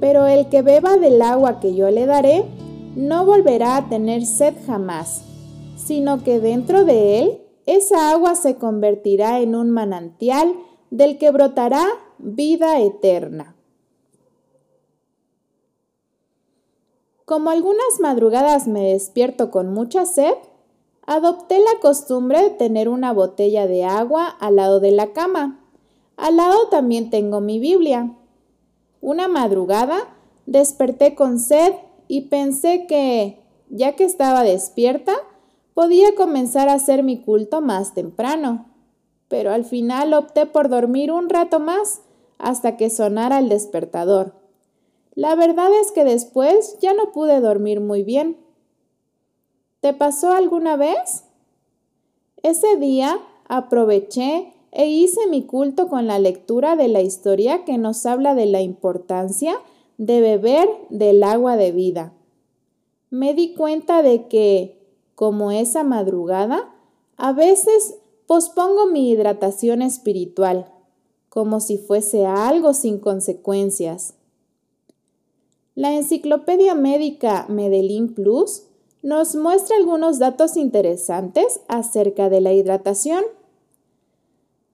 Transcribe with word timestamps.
pero 0.00 0.26
el 0.26 0.48
que 0.48 0.62
beba 0.62 0.96
del 0.96 1.22
agua 1.22 1.60
que 1.60 1.74
yo 1.74 1.90
le 1.90 2.06
daré, 2.06 2.44
no 2.94 3.24
volverá 3.24 3.76
a 3.76 3.88
tener 3.88 4.24
sed 4.24 4.54
jamás, 4.66 5.22
sino 5.76 6.22
que 6.24 6.40
dentro 6.40 6.84
de 6.84 7.20
él 7.20 7.40
esa 7.66 8.12
agua 8.12 8.34
se 8.34 8.56
convertirá 8.56 9.40
en 9.40 9.54
un 9.54 9.70
manantial 9.70 10.54
del 10.90 11.18
que 11.18 11.30
brotará 11.30 11.84
vida 12.18 12.80
eterna. 12.80 13.56
Como 17.24 17.50
algunas 17.50 17.98
madrugadas 18.00 18.68
me 18.68 18.92
despierto 18.92 19.50
con 19.50 19.72
mucha 19.72 20.06
sed, 20.06 20.34
adopté 21.06 21.58
la 21.58 21.80
costumbre 21.80 22.40
de 22.40 22.50
tener 22.50 22.88
una 22.88 23.12
botella 23.12 23.66
de 23.66 23.84
agua 23.84 24.28
al 24.28 24.56
lado 24.56 24.78
de 24.78 24.92
la 24.92 25.12
cama. 25.12 25.60
Al 26.16 26.36
lado 26.36 26.68
también 26.68 27.10
tengo 27.10 27.40
mi 27.40 27.58
Biblia. 27.58 28.16
Una 29.06 29.28
madrugada 29.28 29.98
desperté 30.46 31.14
con 31.14 31.38
sed 31.38 31.74
y 32.08 32.22
pensé 32.22 32.88
que, 32.88 33.38
ya 33.68 33.94
que 33.94 34.02
estaba 34.02 34.42
despierta, 34.42 35.14
podía 35.74 36.16
comenzar 36.16 36.68
a 36.68 36.72
hacer 36.72 37.04
mi 37.04 37.22
culto 37.22 37.60
más 37.60 37.94
temprano. 37.94 38.66
Pero 39.28 39.52
al 39.52 39.64
final 39.64 40.12
opté 40.12 40.44
por 40.44 40.68
dormir 40.68 41.12
un 41.12 41.28
rato 41.28 41.60
más 41.60 42.00
hasta 42.38 42.76
que 42.76 42.90
sonara 42.90 43.38
el 43.38 43.48
despertador. 43.48 44.34
La 45.14 45.36
verdad 45.36 45.70
es 45.80 45.92
que 45.92 46.02
después 46.02 46.76
ya 46.80 46.92
no 46.92 47.12
pude 47.12 47.40
dormir 47.40 47.78
muy 47.78 48.02
bien. 48.02 48.36
¿Te 49.78 49.94
pasó 49.94 50.32
alguna 50.32 50.76
vez? 50.76 51.22
Ese 52.42 52.74
día 52.76 53.20
aproveché 53.46 54.55
e 54.78 54.88
hice 54.88 55.26
mi 55.28 55.46
culto 55.46 55.88
con 55.88 56.06
la 56.06 56.18
lectura 56.18 56.76
de 56.76 56.88
la 56.88 57.00
historia 57.00 57.64
que 57.64 57.78
nos 57.78 58.04
habla 58.04 58.34
de 58.34 58.44
la 58.44 58.60
importancia 58.60 59.58
de 59.96 60.20
beber 60.20 60.68
del 60.90 61.22
agua 61.22 61.56
de 61.56 61.72
vida. 61.72 62.12
Me 63.08 63.32
di 63.32 63.54
cuenta 63.54 64.02
de 64.02 64.26
que, 64.26 64.78
como 65.14 65.50
esa 65.50 65.82
madrugada, 65.82 66.74
a 67.16 67.32
veces 67.32 67.96
pospongo 68.26 68.84
mi 68.84 69.08
hidratación 69.08 69.80
espiritual, 69.80 70.70
como 71.30 71.60
si 71.60 71.78
fuese 71.78 72.26
algo 72.26 72.74
sin 72.74 72.98
consecuencias. 72.98 74.12
La 75.74 75.94
enciclopedia 75.94 76.74
médica 76.74 77.46
Medellín 77.48 78.12
Plus 78.12 78.64
nos 79.02 79.36
muestra 79.36 79.78
algunos 79.78 80.18
datos 80.18 80.58
interesantes 80.58 81.60
acerca 81.66 82.28
de 82.28 82.42
la 82.42 82.52
hidratación. 82.52 83.24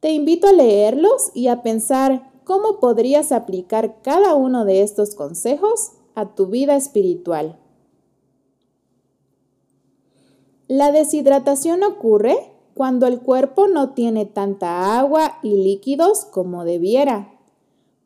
Te 0.00 0.12
invito 0.12 0.48
a 0.48 0.52
leerlos 0.52 1.30
y 1.34 1.48
a 1.48 1.62
pensar 1.62 2.30
cómo 2.44 2.78
podrías 2.78 3.32
aplicar 3.32 4.02
cada 4.02 4.34
uno 4.34 4.64
de 4.64 4.82
estos 4.82 5.14
consejos 5.14 5.92
a 6.14 6.34
tu 6.34 6.46
vida 6.46 6.76
espiritual. 6.76 7.58
La 10.68 10.92
deshidratación 10.92 11.82
ocurre 11.82 12.52
cuando 12.74 13.06
el 13.06 13.20
cuerpo 13.20 13.68
no 13.68 13.94
tiene 13.94 14.26
tanta 14.26 14.98
agua 14.98 15.38
y 15.42 15.62
líquidos 15.62 16.24
como 16.24 16.64
debiera. 16.64 17.32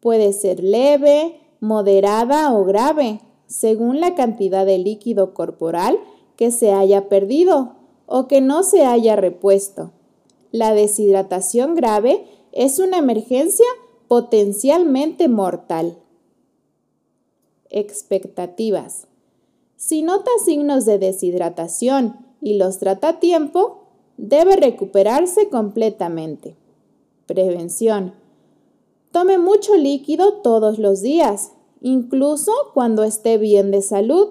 Puede 0.00 0.32
ser 0.32 0.62
leve, 0.62 1.40
moderada 1.60 2.54
o 2.54 2.64
grave, 2.64 3.20
según 3.46 4.00
la 4.00 4.14
cantidad 4.14 4.64
de 4.64 4.78
líquido 4.78 5.34
corporal 5.34 5.98
que 6.36 6.50
se 6.50 6.72
haya 6.72 7.08
perdido 7.08 7.76
o 8.06 8.28
que 8.28 8.40
no 8.40 8.62
se 8.62 8.84
haya 8.84 9.16
repuesto. 9.16 9.92
La 10.52 10.74
deshidratación 10.74 11.76
grave 11.76 12.24
es 12.52 12.80
una 12.80 12.98
emergencia 12.98 13.66
potencialmente 14.08 15.28
mortal. 15.28 15.96
Expectativas. 17.70 19.06
Si 19.76 20.02
nota 20.02 20.30
signos 20.44 20.86
de 20.86 20.98
deshidratación 20.98 22.16
y 22.42 22.54
los 22.54 22.78
trata 22.78 23.10
a 23.10 23.20
tiempo, 23.20 23.84
debe 24.16 24.56
recuperarse 24.56 25.48
completamente. 25.48 26.56
Prevención. 27.26 28.14
Tome 29.12 29.38
mucho 29.38 29.76
líquido 29.76 30.34
todos 30.34 30.80
los 30.80 31.00
días, 31.00 31.52
incluso 31.80 32.52
cuando 32.74 33.04
esté 33.04 33.38
bien 33.38 33.70
de 33.70 33.82
salud. 33.82 34.30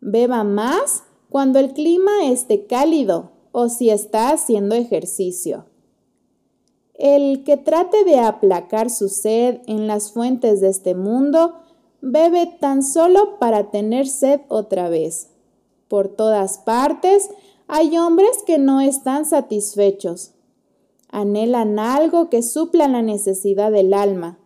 Beba 0.00 0.42
más 0.42 1.04
cuando 1.30 1.60
el 1.60 1.72
clima 1.72 2.26
esté 2.30 2.66
cálido 2.66 3.35
o 3.58 3.70
si 3.70 3.88
está 3.88 4.32
haciendo 4.32 4.74
ejercicio. 4.74 5.64
El 6.92 7.42
que 7.42 7.56
trate 7.56 8.04
de 8.04 8.18
aplacar 8.18 8.90
su 8.90 9.08
sed 9.08 9.62
en 9.66 9.86
las 9.86 10.12
fuentes 10.12 10.60
de 10.60 10.68
este 10.68 10.94
mundo 10.94 11.54
bebe 12.02 12.54
tan 12.60 12.82
solo 12.82 13.38
para 13.38 13.70
tener 13.70 14.08
sed 14.08 14.42
otra 14.48 14.90
vez. 14.90 15.30
Por 15.88 16.08
todas 16.08 16.58
partes 16.58 17.30
hay 17.66 17.96
hombres 17.96 18.42
que 18.46 18.58
no 18.58 18.82
están 18.82 19.24
satisfechos. 19.24 20.32
Anhelan 21.08 21.78
algo 21.78 22.28
que 22.28 22.42
supla 22.42 22.88
la 22.88 23.00
necesidad 23.00 23.72
del 23.72 23.94
alma. 23.94 24.38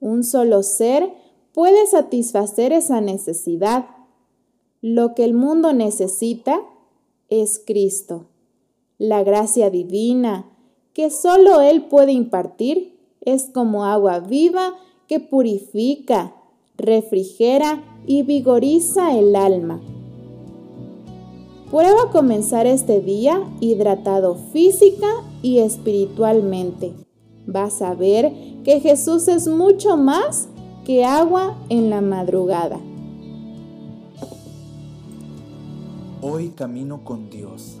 Un 0.00 0.24
solo 0.24 0.62
ser 0.62 1.12
puede 1.52 1.86
satisfacer 1.86 2.72
esa 2.72 3.02
necesidad. 3.02 3.84
Lo 4.80 5.14
que 5.14 5.24
el 5.24 5.34
mundo 5.34 5.74
necesita 5.74 6.62
es 7.28 7.60
Cristo. 7.62 8.28
La 9.06 9.22
gracia 9.22 9.68
divina, 9.68 10.46
que 10.94 11.10
solo 11.10 11.60
Él 11.60 11.84
puede 11.90 12.12
impartir 12.12 12.96
es 13.20 13.50
como 13.52 13.84
agua 13.84 14.20
viva 14.20 14.76
que 15.06 15.20
purifica, 15.20 16.34
refrigera 16.78 17.84
y 18.06 18.22
vigoriza 18.22 19.14
el 19.14 19.36
alma. 19.36 19.78
Prueba 21.70 22.10
comenzar 22.12 22.66
este 22.66 23.02
día 23.02 23.46
hidratado 23.60 24.36
física 24.54 25.08
y 25.42 25.58
espiritualmente. 25.58 26.94
Vas 27.46 27.82
a 27.82 27.92
ver 27.92 28.32
que 28.64 28.80
Jesús 28.80 29.28
es 29.28 29.46
mucho 29.48 29.98
más 29.98 30.48
que 30.86 31.04
agua 31.04 31.58
en 31.68 31.90
la 31.90 32.00
madrugada. 32.00 32.80
Hoy 36.22 36.48
camino 36.56 37.04
con 37.04 37.28
Dios 37.28 37.80